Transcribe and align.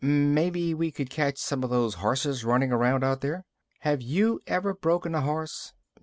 "Maybe 0.03 0.73
we 0.73 0.89
could 0.89 1.11
catch 1.11 1.37
some 1.37 1.63
of 1.63 1.69
those 1.69 1.93
horses 2.01 2.43
running 2.43 2.71
around 2.71 3.03
out 3.03 3.21
there." 3.21 3.45
"Have 3.81 4.01
you 4.01 4.39
ever 4.47 4.73
broken 4.73 5.13
a 5.13 5.21
horse?" 5.21 5.73